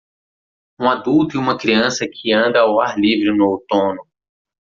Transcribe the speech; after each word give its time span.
Um 0.79 0.87
adulto 0.89 1.35
e 1.35 1.37
uma 1.37 1.59
criança 1.59 2.07
que 2.11 2.33
anda 2.33 2.59
ao 2.61 2.79
ar 2.81 2.97
livre 2.99 3.31
no 3.37 3.45
outono. 3.47 4.01